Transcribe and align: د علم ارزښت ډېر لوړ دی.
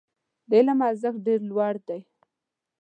د 0.47 0.51
علم 0.59 0.79
ارزښت 0.89 1.19
ډېر 1.27 1.39
لوړ 1.49 1.75
دی. 1.87 2.01